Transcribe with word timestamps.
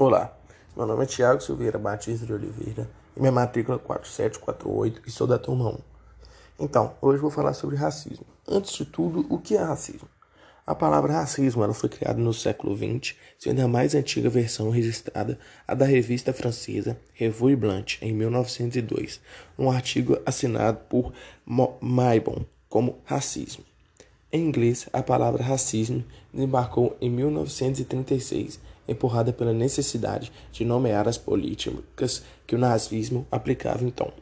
Olá, 0.00 0.32
meu 0.76 0.86
nome 0.86 1.02
é 1.02 1.06
Tiago 1.08 1.40
Silveira 1.40 1.76
Batista 1.76 2.24
de 2.24 2.32
Oliveira 2.32 2.88
e 3.16 3.20
minha 3.20 3.32
matrícula 3.32 3.78
é 3.78 3.80
4748 3.80 5.02
e 5.04 5.10
sou 5.10 5.26
da 5.26 5.40
turma 5.40 5.70
1. 5.70 5.78
Então, 6.60 6.94
hoje 7.02 7.20
vou 7.20 7.32
falar 7.32 7.52
sobre 7.52 7.74
racismo. 7.74 8.24
Antes 8.46 8.74
de 8.74 8.84
tudo, 8.84 9.26
o 9.28 9.40
que 9.40 9.56
é 9.56 9.60
racismo? 9.60 10.08
A 10.64 10.72
palavra 10.72 11.14
racismo 11.14 11.64
ela 11.64 11.74
foi 11.74 11.88
criada 11.88 12.20
no 12.20 12.32
século 12.32 12.76
XX, 12.76 13.16
sendo 13.36 13.60
a 13.60 13.66
mais 13.66 13.92
antiga 13.92 14.30
versão 14.30 14.70
registrada 14.70 15.36
a 15.66 15.74
da 15.74 15.84
revista 15.84 16.32
francesa 16.32 16.96
Revue 17.12 17.56
Blanche, 17.56 17.98
em 18.00 18.12
1902, 18.12 19.20
um 19.58 19.68
artigo 19.68 20.16
assinado 20.24 20.78
por 20.88 21.12
Maibon 21.80 22.44
como 22.68 23.00
racismo. 23.04 23.64
Em 24.30 24.46
inglês, 24.46 24.88
a 24.92 25.02
palavra 25.02 25.42
racismo 25.42 26.04
desembarcou 26.32 26.96
em 27.00 27.10
1936, 27.10 28.60
empurrada 28.88 29.32
pela 29.32 29.52
necessidade 29.52 30.32
de 30.50 30.64
nomear 30.64 31.06
as 31.06 31.18
políticas 31.18 32.24
que 32.46 32.54
o 32.54 32.58
nazismo 32.58 33.26
aplicava 33.30 33.84
então. 33.84 34.12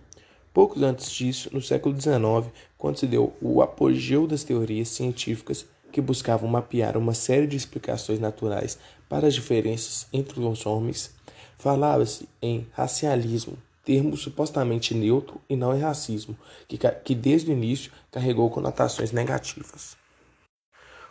Poucos 0.53 0.83
antes 0.83 1.11
disso, 1.11 1.51
no 1.53 1.63
século 1.63 1.95
XIX, 1.95 2.53
quando 2.77 2.99
se 2.99 3.07
deu 3.07 3.35
o 3.41 3.63
apogeu 3.63 4.27
das 4.27 4.43
teorias 4.43 4.89
científicas 4.89 5.67
que 5.93 6.01
buscavam 6.01 6.49
mapear 6.49 6.97
uma 6.97 7.15
série 7.15 7.47
de 7.47 7.57
explicações 7.57 8.19
naturais 8.19 8.79
para 9.09 9.27
as 9.27 9.35
diferenças 9.35 10.07
entre 10.13 10.41
os 10.41 10.67
homens, 10.67 11.15
falava-se 11.59 12.29
em 12.41 12.67
racialismo, 12.73 13.57
termo 13.85 14.17
supostamente 14.17 14.95
neutro 14.95 15.41
e 15.49 15.57
não 15.57 15.73
é 15.73 15.79
racismo, 15.79 16.37
que, 16.67 16.79
que 17.05 17.15
desde 17.15 17.51
o 17.51 17.53
início 17.53 17.93
carregou 18.11 18.51
conotações 18.51 19.13
negativas. 19.13 19.97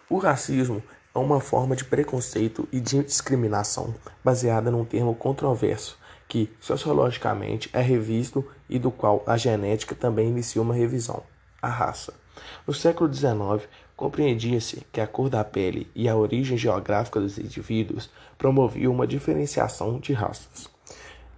O 0.10 0.18
racismo 0.18 0.84
é 1.16 1.20
uma 1.20 1.40
forma 1.40 1.78
de 1.78 1.86
preconceito 1.86 2.68
e 2.74 2.80
de 2.82 3.02
discriminação 3.02 3.96
baseada 4.22 4.70
num 4.70 4.84
termo 4.84 5.16
controverso 5.16 5.98
que, 6.28 6.52
sociologicamente, 6.60 7.70
é 7.72 7.82
revisto 7.82 8.46
e 8.70 8.78
do 8.78 8.92
qual 8.92 9.24
a 9.26 9.38
genética 9.38 9.96
também 9.96 10.30
inicia 10.30 10.62
uma 10.62 10.74
revisão: 10.74 11.24
a 11.62 11.70
raça. 11.70 12.14
No 12.68 12.74
século 12.74 13.12
XIX, 13.12 13.68
compreendia-se 13.96 14.86
que 14.92 15.00
a 15.00 15.08
cor 15.08 15.30
da 15.30 15.44
pele 15.44 15.90
e 15.96 16.10
a 16.10 16.16
origem 16.16 16.58
geográfica 16.58 17.22
dos 17.22 17.38
indivíduos 17.38 18.10
promoviam 18.38 18.92
uma 18.92 19.08
diferenciação 19.08 20.00
de 20.00 20.12
raças. 20.12 20.70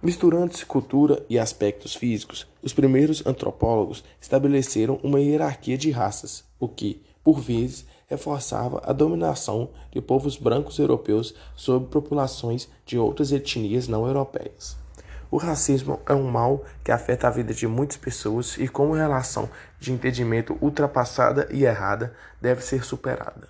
Misturando-se 0.02 0.64
cultura 0.64 1.24
e 1.28 1.38
aspectos 1.38 1.94
físicos, 1.94 2.46
os 2.62 2.72
primeiros 2.72 3.24
antropólogos 3.26 4.04
estabeleceram 4.20 4.98
uma 5.02 5.20
hierarquia 5.20 5.76
de 5.76 5.90
raças, 5.90 6.44
o 6.58 6.68
que, 6.68 7.02
por 7.22 7.40
vezes, 7.40 7.84
reforçava 8.08 8.82
a 8.84 8.92
dominação 8.92 9.70
de 9.92 10.00
povos 10.00 10.36
brancos 10.36 10.78
europeus 10.78 11.34
sobre 11.54 11.88
populações 11.88 12.68
de 12.84 12.98
outras 12.98 13.30
etnias 13.30 13.86
não 13.86 14.06
europeias. 14.06 14.76
O 15.30 15.36
racismo 15.36 16.00
é 16.06 16.14
um 16.14 16.30
mal 16.30 16.64
que 16.82 16.90
afeta 16.90 17.28
a 17.28 17.30
vida 17.30 17.52
de 17.52 17.66
muitas 17.66 17.98
pessoas 17.98 18.56
e, 18.56 18.66
como 18.66 18.94
relação 18.94 19.48
de 19.78 19.92
entendimento 19.92 20.56
ultrapassada 20.62 21.46
e 21.52 21.64
errada, 21.64 22.14
deve 22.40 22.62
ser 22.62 22.82
superada. 22.82 23.46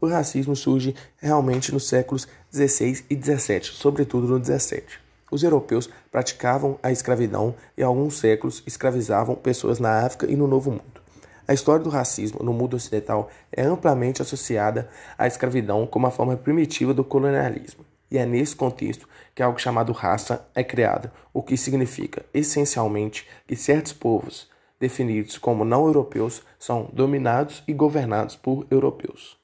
O 0.00 0.08
racismo 0.08 0.56
surge 0.56 0.94
realmente 1.18 1.72
nos 1.72 1.88
séculos 1.88 2.26
XVI 2.52 3.04
e 3.08 3.14
XVII, 3.14 3.62
sobretudo 3.62 4.26
no 4.26 4.44
XVII. 4.44 4.82
Os 5.30 5.44
europeus 5.44 5.88
praticavam 6.10 6.78
a 6.82 6.90
escravidão 6.90 7.54
e, 7.78 7.82
há 7.82 7.86
alguns 7.86 8.18
séculos, 8.18 8.62
escravizavam 8.66 9.36
pessoas 9.36 9.78
na 9.78 10.04
África 10.04 10.26
e 10.26 10.34
no 10.34 10.48
Novo 10.48 10.72
Mundo. 10.72 11.03
A 11.46 11.52
história 11.52 11.84
do 11.84 11.90
racismo 11.90 12.42
no 12.42 12.54
mundo 12.54 12.74
ocidental 12.74 13.28
é 13.52 13.62
amplamente 13.62 14.22
associada 14.22 14.88
à 15.18 15.26
escravidão 15.26 15.86
como 15.86 16.06
a 16.06 16.10
forma 16.10 16.36
primitiva 16.36 16.94
do 16.94 17.04
colonialismo. 17.04 17.84
E 18.10 18.16
é 18.16 18.24
nesse 18.24 18.56
contexto 18.56 19.06
que 19.34 19.42
algo 19.42 19.60
chamado 19.60 19.92
raça 19.92 20.46
é 20.54 20.64
criado, 20.64 21.10
o 21.34 21.42
que 21.42 21.56
significa, 21.56 22.24
essencialmente, 22.32 23.26
que 23.46 23.54
certos 23.56 23.92
povos, 23.92 24.48
definidos 24.80 25.36
como 25.36 25.64
não 25.64 25.84
europeus, 25.86 26.42
são 26.58 26.88
dominados 26.92 27.62
e 27.68 27.74
governados 27.74 28.36
por 28.36 28.66
europeus. 28.70 29.36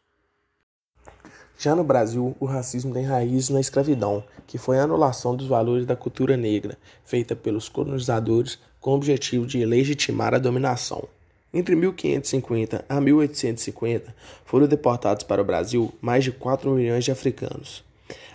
Já 1.58 1.74
no 1.76 1.84
Brasil, 1.84 2.34
o 2.41 2.47
racismo 2.47 2.94
tem 2.94 3.04
raiz 3.04 3.50
na 3.50 3.60
escravidão, 3.60 4.24
que 4.47 4.56
foi 4.56 4.78
a 4.78 4.84
anulação 4.84 5.36
dos 5.36 5.47
valores 5.47 5.84
da 5.84 5.94
cultura 5.94 6.34
negra, 6.34 6.78
feita 7.04 7.36
pelos 7.36 7.69
colonizadores 7.69 8.58
com 8.80 8.92
o 8.92 8.94
objetivo 8.94 9.44
de 9.44 9.66
legitimar 9.66 10.32
a 10.32 10.38
dominação. 10.38 11.06
Entre 11.52 11.74
1550 11.74 12.84
a 12.88 13.00
1850, 13.00 14.14
foram 14.44 14.68
deportados 14.68 15.24
para 15.24 15.42
o 15.42 15.44
Brasil 15.44 15.92
mais 16.00 16.22
de 16.22 16.30
4 16.30 16.70
milhões 16.70 17.04
de 17.04 17.10
africanos. 17.10 17.84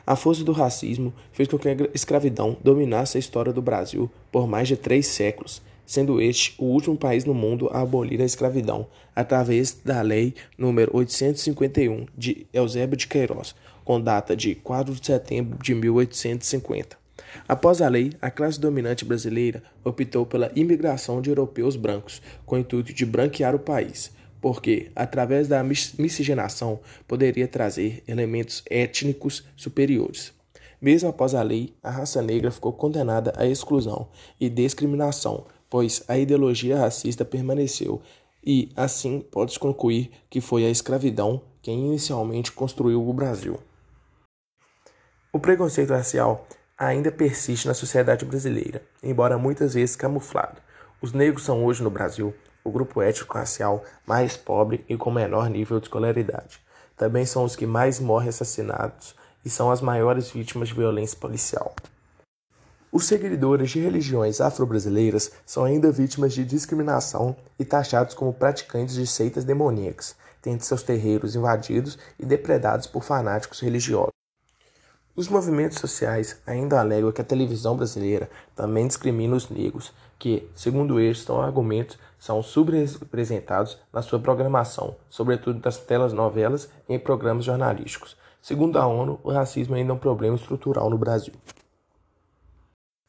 A 0.06 0.18
força 0.18 0.44
do 0.44 0.52
racismo 0.52 1.14
fez 1.32 1.48
com 1.48 1.58
que 1.58 1.70
a 1.70 1.76
escravidão 1.94 2.58
dominasse 2.62 3.18
a 3.18 3.20
história 3.20 3.54
do 3.54 3.62
Brasil 3.62 4.12
por 4.32 4.48
mais 4.48 4.68
de 4.68 4.76
três 4.76 5.08
séculos, 5.08 5.62
sendo 5.86 6.22
este 6.22 6.54
o 6.58 6.66
último 6.66 6.98
país 6.98 7.24
no 7.24 7.34
mundo 7.34 7.70
a 7.72 7.82
abolir 7.82 8.22
a 8.22 8.26
escravidão, 8.26 8.86
através 9.16 9.72
da 9.84 10.02
Lei 10.02 10.36
nº 10.60 10.90
851 10.92 12.08
de 12.18 12.46
Eusébio 12.52 12.98
de 12.98 13.08
Queiroz, 13.08 13.56
com 13.86 14.02
data 14.02 14.36
de 14.36 14.56
4 14.56 14.94
de 14.94 15.06
setembro 15.06 15.58
de 15.64 15.74
1850. 15.74 17.05
Após 17.48 17.82
a 17.82 17.88
lei, 17.88 18.12
a 18.22 18.30
classe 18.30 18.60
dominante 18.60 19.06
brasileira 19.06 19.64
optou 19.84 20.26
pela 20.26 20.52
imigração 20.56 21.22
de 21.22 21.30
europeus 21.30 21.76
brancos, 21.76 22.22
com 22.46 22.56
o 22.56 22.60
intuito 22.60 22.94
de 22.94 23.06
branquear 23.06 23.56
o 23.56 23.60
país, 23.60 24.12
porque, 24.42 24.92
através 24.96 25.48
da 25.48 25.64
miscigenação, 25.64 26.80
poderia 27.08 27.48
trazer 27.48 28.04
elementos 28.08 28.64
étnicos 28.70 29.44
superiores. 29.56 30.34
Mesmo 30.82 31.10
após 31.10 31.34
a 31.34 31.42
lei, 31.42 31.74
a 31.82 31.90
raça 31.90 32.22
negra 32.22 32.52
ficou 32.52 32.74
condenada 32.74 33.34
à 33.38 33.46
exclusão 33.48 34.10
e 34.40 34.50
discriminação, 34.50 35.46
pois 35.70 36.04
a 36.08 36.18
ideologia 36.18 36.78
racista 36.78 37.24
permaneceu, 37.24 38.02
e 38.46 38.70
assim 38.76 39.20
pode-se 39.32 39.58
concluir 39.58 40.12
que 40.30 40.40
foi 40.40 40.66
a 40.66 40.70
escravidão 40.70 41.42
quem 41.62 41.88
inicialmente 41.88 42.52
construiu 42.52 43.08
o 43.08 43.14
Brasil. 43.14 43.60
O 45.34 45.40
preconceito 45.40 45.90
racial 45.90 46.48
ainda 46.78 47.12
persiste 47.12 47.68
na 47.68 47.74
sociedade 47.74 48.26
brasileira, 48.26 48.82
embora 49.02 49.38
muitas 49.38 49.74
vezes 49.74 49.96
camuflado. 49.96 50.62
Os 51.02 51.14
negros 51.14 51.46
são 51.46 51.64
hoje 51.64 51.82
no 51.82 51.90
Brasil 51.90 52.34
o 52.64 52.72
grupo 52.72 53.02
étnico-racial 53.02 53.84
mais 54.06 54.36
pobre 54.36 54.84
e 54.90 54.98
com 54.98 55.12
menor 55.12 55.50
nível 55.50 55.80
de 55.80 55.86
escolaridade. 55.86 56.60
Também 56.98 57.26
são 57.26 57.44
os 57.44 57.56
que 57.56 57.66
mais 57.66 58.00
morrem 58.00 58.30
assassinados 58.30 59.16
e 59.44 59.50
são 59.50 59.72
as 59.72 59.82
maiores 59.82 60.32
vítimas 60.32 60.70
de 60.70 60.74
violência 60.74 61.18
policial. 61.18 61.76
Os 62.92 63.06
seguidores 63.06 63.72
de 63.72 63.80
religiões 63.80 64.42
afro-brasileiras 64.42 65.32
são 65.46 65.66
ainda 65.66 65.92
vítimas 65.92 66.34
de 66.34 66.44
discriminação 66.44 67.36
e 67.60 67.66
taxados 67.66 68.16
como 68.16 68.34
praticantes 68.34 68.96
de 68.96 69.06
seitas 69.06 69.44
demoníacas, 69.44 70.16
tendo 70.42 70.62
seus 70.62 70.82
terreiros 70.82 71.36
invadidos 71.36 72.00
e 72.18 72.26
depredados 72.26 72.88
por 72.88 73.04
fanáticos 73.04 73.60
religiosos. 73.60 74.16
Os 75.18 75.30
movimentos 75.30 75.80
sociais 75.80 76.42
ainda 76.46 76.78
alegam 76.78 77.10
que 77.10 77.22
a 77.22 77.24
televisão 77.24 77.78
brasileira 77.78 78.30
também 78.54 78.86
discrimina 78.86 79.34
os 79.34 79.50
negros, 79.50 79.94
que, 80.20 80.46
segundo 80.54 81.00
eles, 81.00 81.22
são 81.22 81.42
argumentos, 81.42 81.98
são 82.20 82.44
subrepresentados 82.44 83.80
na 83.94 84.02
sua 84.02 84.20
programação, 84.20 84.98
sobretudo 85.10 85.60
das 85.60 85.78
telas 85.78 86.12
novelas 86.12 86.70
e 86.90 86.94
em 86.96 87.00
programas 87.00 87.46
jornalísticos. 87.46 88.18
Segundo 88.42 88.78
a 88.78 88.86
ONU, 88.86 89.18
o 89.24 89.32
racismo 89.32 89.76
ainda 89.76 89.94
é 89.94 89.96
um 89.96 90.00
problema 90.00 90.36
estrutural 90.36 90.90
no 90.90 90.98
Brasil. 90.98 91.34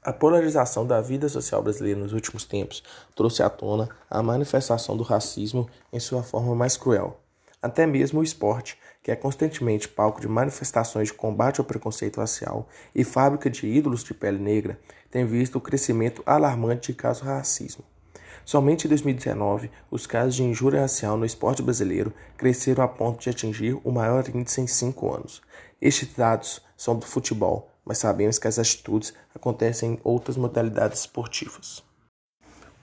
A 0.01 0.13
polarização 0.13 0.87
da 0.87 1.01
vida 1.01 1.29
social 1.29 1.61
brasileira 1.61 1.99
nos 1.99 2.13
últimos 2.13 2.45
tempos 2.45 2.85
trouxe 3.17 3.43
à 3.43 3.51
tona 3.51 3.89
a 4.09 4.23
manifestação 4.23 4.97
do 4.97 5.03
racismo 5.03 5.69
em 5.93 5.99
sua 5.99 6.23
forma 6.23 6.55
mais 6.55 6.77
cruel. 6.77 7.19
Até 7.67 7.85
mesmo 7.85 8.21
o 8.21 8.23
esporte, 8.23 8.79
que 9.03 9.11
é 9.11 9.17
constantemente 9.17 9.89
palco 9.89 10.21
de 10.21 10.29
manifestações 10.29 11.09
de 11.09 11.15
combate 11.15 11.59
ao 11.59 11.67
preconceito 11.67 12.21
racial 12.21 12.69
e 12.95 13.03
fábrica 13.03 13.51
de 13.51 13.67
ídolos 13.67 14.05
de 14.05 14.15
pele 14.15 14.39
negra, 14.39 14.79
tem 15.11 15.27
visto 15.27 15.57
o 15.57 15.61
crescimento 15.61 16.23
alarmante 16.25 16.93
de 16.93 16.97
casos 16.97 17.25
de 17.25 17.29
racismo. 17.29 17.85
Somente 18.45 18.87
em 18.87 18.89
2019, 18.89 19.69
os 19.91 20.07
casos 20.07 20.37
de 20.37 20.45
injúria 20.45 20.83
racial 20.83 21.17
no 21.17 21.27
esporte 21.27 21.61
brasileiro 21.61 22.15
cresceram 22.37 22.85
a 22.85 22.89
ponto 22.89 23.21
de 23.21 23.31
atingir 23.31 23.77
o 23.83 23.91
maior 23.91 24.25
índice 24.29 24.61
em 24.61 24.69
cinco 24.69 25.13
anos. 25.13 25.43
Estes 25.83 26.15
dados 26.15 26.65
são 26.77 26.97
do 26.97 27.05
futebol, 27.05 27.69
mas 27.85 27.99
sabemos 27.99 28.39
que 28.39 28.47
as 28.47 28.61
atitudes 28.61 29.13
acontecem 29.35 29.95
em 29.95 30.01
outras 30.05 30.37
modalidades 30.37 31.01
esportivas. 31.01 31.83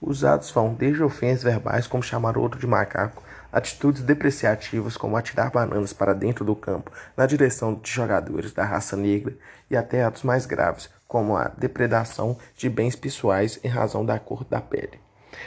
Os 0.05 0.25
atos 0.25 0.51
vão 0.51 0.73
desde 0.73 1.01
ofensas 1.01 1.44
verbais, 1.44 1.88
como 1.88 2.03
chamar 2.03 2.38
outro 2.38 2.59
de 2.59 2.67
macaco, 2.67 3.23
atitudes 3.50 4.01
depreciativas, 4.01 4.97
como 4.97 5.15
atirar 5.15 5.50
bananas 5.50 5.94
para 5.94 6.13
dentro 6.13 6.44
do 6.44 6.57
campo 6.57 6.91
na 7.15 7.25
direção 7.25 7.75
de 7.75 7.89
jogadores 7.89 8.51
da 8.51 8.65
raça 8.65 8.97
negra, 8.97 9.33
e 9.71 9.77
até 9.77 10.03
atos 10.03 10.23
mais 10.23 10.45
graves, 10.45 10.89
como 11.07 11.38
a 11.38 11.47
depredação 11.57 12.38
de 12.53 12.69
bens 12.69 12.97
pessoais 12.97 13.57
em 13.63 13.69
razão 13.69 14.05
da 14.05 14.19
cor 14.19 14.44
da 14.44 14.59
pele. 14.59 15.00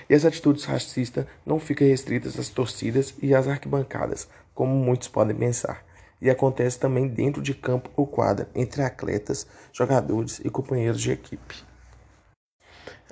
E 0.09 0.15
as 0.15 0.25
atitudes 0.25 0.65
racistas 0.65 1.27
não 1.45 1.61
ficam 1.61 1.87
restritas 1.87 2.39
às 2.39 2.49
torcidas 2.49 3.13
e 3.21 3.35
às 3.35 3.47
arquibancadas, 3.47 4.27
como 4.55 4.75
muitos 4.75 5.09
podem 5.09 5.37
pensar. 5.37 5.85
e 6.19 6.31
acontece 6.31 6.79
também 6.79 7.07
dentro 7.09 7.43
de 7.43 7.53
campo 7.53 7.91
ou 7.95 8.07
quadra, 8.07 8.49
entre 8.55 8.83
atletas, 8.83 9.47
jogadores 9.71 10.41
e 10.43 10.49
companheiros 10.49 10.99
de 10.99 11.13
equipe. 11.13 11.63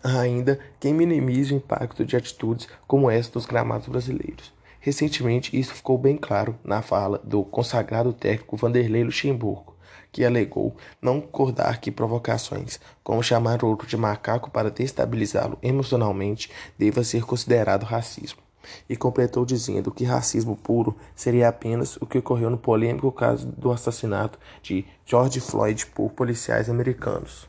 Ainda 0.07 0.61
quem 0.79 0.93
minimize 0.93 1.55
o 1.55 1.57
impacto 1.57 2.05
de 2.05 2.15
atitudes 2.15 2.69
como 2.87 3.11
essa 3.11 3.33
dos 3.33 3.47
gramados 3.47 3.89
brasileiros. 3.89 4.53
Recentemente, 4.79 5.59
isso 5.59 5.73
ficou 5.73 5.97
bem 5.97 6.15
claro 6.15 6.59
na 6.63 6.83
fala 6.83 7.19
do 7.25 7.43
consagrado 7.43 8.13
técnico 8.13 8.55
Vanderlei 8.55 9.03
Luxemburgo, 9.03 9.75
que 10.13 10.23
alegou 10.23 10.77
não 11.01 11.23
concordar 11.23 11.81
que 11.81 11.91
provocações, 11.91 12.79
como 13.03 13.23
chamar 13.23 13.65
outro 13.65 13.89
de 13.89 13.97
macaco 13.97 14.51
para 14.51 14.71
destabilizá-lo 14.71 15.57
emocionalmente, 15.63 16.51
deva 16.79 17.03
ser 17.03 17.25
considerado 17.25 17.85
racismo. 17.85 18.43
E 18.87 18.95
completou 18.99 19.47
dizendo 19.47 19.91
que 19.91 20.05
racismo 20.05 20.55
puro 20.55 20.95
seria 21.17 21.49
apenas 21.49 21.97
o 21.97 22.05
que 22.05 22.19
ocorreu 22.19 22.51
no 22.51 22.59
polêmico 22.59 23.11
caso 23.11 23.47
do 23.47 23.73
assassinato 23.73 24.39
de 24.63 24.85
George 25.07 25.41
Floyd 25.41 25.87
por 25.87 26.13
policiais 26.13 26.69
americanos. 26.69 27.49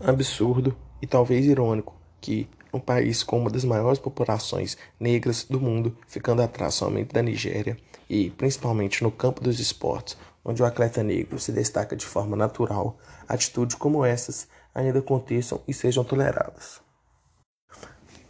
Absurdo 0.00 0.76
e 1.02 1.06
talvez 1.06 1.44
irônico 1.44 1.94
que 2.20 2.48
um 2.72 2.80
país 2.80 3.22
com 3.22 3.40
uma 3.40 3.50
das 3.50 3.64
maiores 3.64 3.98
populações 3.98 4.78
negras 4.98 5.44
do 5.44 5.60
mundo, 5.60 5.94
ficando 6.06 6.40
atrás 6.40 6.74
somente 6.74 7.12
da 7.12 7.20
Nigéria, 7.20 7.76
e 8.08 8.30
principalmente 8.30 9.02
no 9.02 9.10
campo 9.10 9.42
dos 9.42 9.60
esportes, 9.60 10.16
onde 10.44 10.62
o 10.62 10.64
atleta 10.64 11.02
negro 11.02 11.38
se 11.38 11.52
destaca 11.52 11.94
de 11.94 12.06
forma 12.06 12.36
natural, 12.36 12.96
atitudes 13.28 13.76
como 13.76 14.04
essas 14.04 14.48
ainda 14.74 15.00
aconteçam 15.00 15.60
e 15.68 15.74
sejam 15.74 16.02
toleradas. 16.02 16.80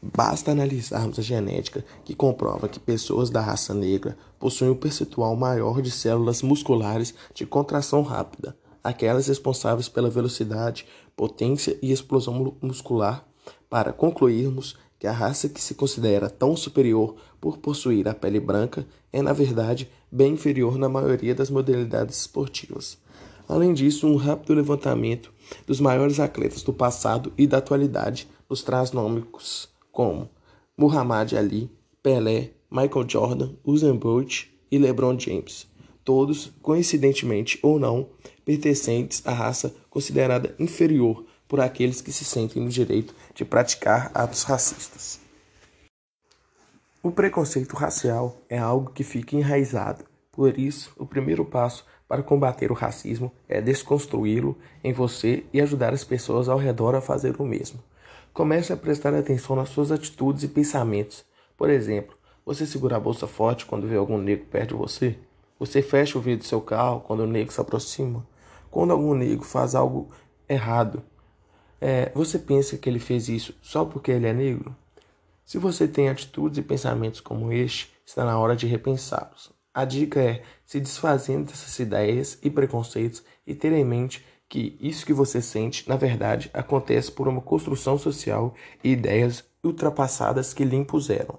Basta 0.02 0.50
analisarmos 0.50 1.16
a 1.20 1.22
genética 1.22 1.84
que 2.04 2.14
comprova 2.14 2.68
que 2.68 2.80
pessoas 2.80 3.30
da 3.30 3.40
raça 3.40 3.72
negra 3.72 4.18
possuem 4.38 4.72
um 4.72 4.76
percentual 4.76 5.36
maior 5.36 5.80
de 5.80 5.92
células 5.92 6.42
musculares 6.42 7.14
de 7.32 7.46
contração 7.46 8.02
rápida, 8.02 8.56
aquelas 8.82 9.26
responsáveis 9.28 9.88
pela 9.88 10.10
velocidade, 10.10 10.86
potência 11.16 11.78
e 11.82 11.92
explosão 11.92 12.56
muscular, 12.60 13.26
para 13.68 13.92
concluirmos 13.92 14.76
que 14.98 15.06
a 15.06 15.12
raça 15.12 15.48
que 15.48 15.60
se 15.60 15.74
considera 15.74 16.30
tão 16.30 16.54
superior 16.54 17.16
por 17.40 17.58
possuir 17.58 18.06
a 18.06 18.14
pele 18.14 18.38
branca 18.38 18.86
é, 19.12 19.20
na 19.20 19.32
verdade, 19.32 19.90
bem 20.10 20.34
inferior 20.34 20.78
na 20.78 20.88
maioria 20.88 21.34
das 21.34 21.50
modalidades 21.50 22.20
esportivas. 22.20 22.98
Além 23.48 23.74
disso, 23.74 24.06
um 24.06 24.16
rápido 24.16 24.54
levantamento 24.54 25.32
dos 25.66 25.80
maiores 25.80 26.20
atletas 26.20 26.62
do 26.62 26.72
passado 26.72 27.32
e 27.36 27.46
da 27.46 27.58
atualidade 27.58 28.28
nos 28.48 28.62
traz 28.62 28.92
nomes 28.92 29.68
como 29.90 30.30
Muhammad 30.76 31.32
Ali, 31.34 31.70
Pelé, 32.02 32.52
Michael 32.70 33.08
Jordan, 33.08 33.50
Usain 33.64 33.96
Bolt 33.96 34.46
e 34.70 34.78
LeBron 34.78 35.18
James, 35.18 35.66
todos, 36.04 36.52
coincidentemente 36.62 37.58
ou 37.62 37.78
não, 37.78 38.08
pertencentes 38.44 39.22
à 39.24 39.32
raça 39.32 39.74
considerada 39.88 40.54
inferior 40.58 41.24
por 41.46 41.60
aqueles 41.60 42.00
que 42.00 42.12
se 42.12 42.24
sentem 42.24 42.62
no 42.62 42.68
direito 42.68 43.14
de 43.34 43.44
praticar 43.44 44.10
atos 44.14 44.42
racistas. 44.42 45.20
O 47.02 47.10
preconceito 47.10 47.76
racial 47.76 48.36
é 48.48 48.56
algo 48.56 48.92
que 48.92 49.02
fica 49.02 49.36
enraizado. 49.36 50.04
Por 50.30 50.58
isso, 50.58 50.92
o 50.96 51.04
primeiro 51.04 51.44
passo 51.44 51.84
para 52.08 52.22
combater 52.22 52.70
o 52.70 52.74
racismo 52.74 53.32
é 53.48 53.60
desconstruí-lo 53.60 54.56
em 54.84 54.92
você 54.92 55.44
e 55.52 55.60
ajudar 55.60 55.92
as 55.92 56.04
pessoas 56.04 56.48
ao 56.48 56.58
redor 56.58 56.94
a 56.94 57.00
fazer 57.00 57.40
o 57.40 57.44
mesmo. 57.44 57.82
Comece 58.32 58.72
a 58.72 58.76
prestar 58.76 59.14
atenção 59.14 59.56
nas 59.56 59.68
suas 59.68 59.90
atitudes 59.90 60.42
e 60.42 60.48
pensamentos. 60.48 61.24
Por 61.56 61.68
exemplo, 61.68 62.16
você 62.46 62.66
segura 62.66 62.96
a 62.96 63.00
bolsa 63.00 63.26
forte 63.26 63.66
quando 63.66 63.86
vê 63.86 63.96
algum 63.96 64.16
negro 64.16 64.46
perto 64.46 64.70
de 64.70 64.74
você? 64.74 65.16
Você 65.62 65.80
fecha 65.80 66.18
o 66.18 66.20
vidro 66.20 66.40
do 66.40 66.48
seu 66.48 66.60
carro 66.60 67.02
quando 67.02 67.20
o 67.20 67.26
negro 67.26 67.54
se 67.54 67.60
aproxima? 67.60 68.26
Quando 68.68 68.90
algum 68.90 69.14
negro 69.14 69.44
faz 69.44 69.76
algo 69.76 70.10
errado, 70.48 71.04
é, 71.80 72.10
você 72.12 72.36
pensa 72.36 72.76
que 72.76 72.90
ele 72.90 72.98
fez 72.98 73.28
isso 73.28 73.54
só 73.62 73.84
porque 73.84 74.10
ele 74.10 74.26
é 74.26 74.32
negro? 74.32 74.74
Se 75.44 75.58
você 75.58 75.86
tem 75.86 76.08
atitudes 76.08 76.58
e 76.58 76.62
pensamentos 76.62 77.20
como 77.20 77.52
este, 77.52 77.94
está 78.04 78.24
na 78.24 78.36
hora 78.40 78.56
de 78.56 78.66
repensá-los. 78.66 79.52
A 79.72 79.84
dica 79.84 80.20
é 80.20 80.42
se 80.66 80.80
desfazendo 80.80 81.44
dessas 81.44 81.78
ideias 81.78 82.40
e 82.42 82.50
preconceitos 82.50 83.22
e 83.46 83.54
ter 83.54 83.72
em 83.72 83.84
mente 83.84 84.26
que 84.48 84.76
isso 84.80 85.06
que 85.06 85.12
você 85.12 85.40
sente, 85.40 85.88
na 85.88 85.94
verdade, 85.94 86.50
acontece 86.52 87.12
por 87.12 87.28
uma 87.28 87.40
construção 87.40 87.96
social 87.96 88.52
e 88.82 88.90
ideias 88.90 89.44
ultrapassadas 89.62 90.52
que 90.52 90.64
lhe 90.64 90.74
impuseram. 90.74 91.38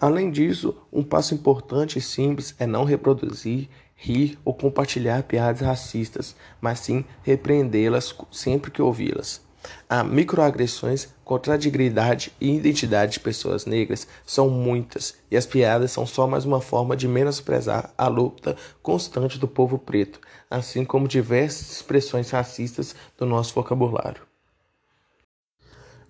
Além 0.00 0.30
disso, 0.30 0.76
um 0.92 1.02
passo 1.02 1.34
importante 1.34 1.98
e 1.98 2.02
simples 2.02 2.54
é 2.56 2.66
não 2.68 2.84
reproduzir, 2.84 3.68
rir 3.96 4.38
ou 4.44 4.54
compartilhar 4.54 5.24
piadas 5.24 5.60
racistas, 5.60 6.36
mas 6.60 6.78
sim 6.78 7.04
repreendê-las 7.24 8.14
sempre 8.30 8.70
que 8.70 8.80
ouvi-las. 8.80 9.40
Há 9.88 10.04
microagressões 10.04 11.08
contra 11.24 11.54
a 11.54 11.56
dignidade 11.56 12.32
e 12.40 12.54
identidade 12.54 13.14
de 13.14 13.20
pessoas 13.20 13.66
negras 13.66 14.06
são 14.24 14.48
muitas, 14.48 15.16
e 15.28 15.36
as 15.36 15.46
piadas 15.46 15.90
são 15.90 16.06
só 16.06 16.28
mais 16.28 16.44
uma 16.44 16.60
forma 16.60 16.96
de 16.96 17.08
menosprezar 17.08 17.92
a 17.98 18.06
luta 18.06 18.56
constante 18.80 19.36
do 19.36 19.48
povo 19.48 19.78
preto, 19.78 20.20
assim 20.48 20.84
como 20.84 21.08
diversas 21.08 21.72
expressões 21.72 22.30
racistas 22.30 22.94
do 23.18 23.26
nosso 23.26 23.52
vocabulário. 23.52 24.22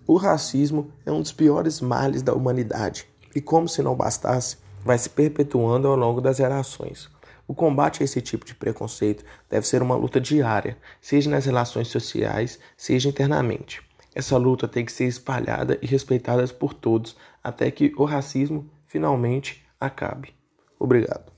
O 0.06 0.18
racismo 0.18 0.92
é 1.06 1.10
um 1.10 1.22
dos 1.22 1.32
piores 1.32 1.80
males 1.80 2.20
da 2.22 2.34
humanidade 2.34 3.06
e, 3.38 3.40
como 3.40 3.68
se 3.68 3.80
não 3.82 3.94
bastasse, 3.94 4.56
vai 4.84 4.98
se 4.98 5.08
perpetuando 5.08 5.86
ao 5.86 5.94
longo 5.94 6.20
das 6.20 6.38
gerações. 6.38 7.08
O 7.46 7.54
combate 7.54 8.02
a 8.02 8.04
esse 8.04 8.20
tipo 8.20 8.44
de 8.44 8.52
preconceito 8.52 9.24
deve 9.48 9.64
ser 9.64 9.80
uma 9.80 9.94
luta 9.94 10.20
diária, 10.20 10.76
seja 11.00 11.30
nas 11.30 11.46
relações 11.46 11.86
sociais, 11.86 12.58
seja 12.76 13.08
internamente. 13.08 13.80
Essa 14.12 14.36
luta 14.36 14.66
tem 14.66 14.84
que 14.84 14.90
ser 14.90 15.04
espalhada 15.04 15.78
e 15.80 15.86
respeitada 15.86 16.44
por 16.48 16.74
todos 16.74 17.16
até 17.42 17.70
que 17.70 17.94
o 17.96 18.04
racismo 18.04 18.68
finalmente 18.88 19.64
acabe. 19.80 20.34
Obrigado. 20.76 21.37